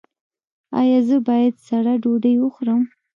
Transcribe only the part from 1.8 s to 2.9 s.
ډوډۍ وخورم؟